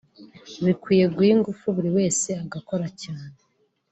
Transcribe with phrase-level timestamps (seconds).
[0.65, 3.35] bikwiye guha ingufu buri wese agakora cyane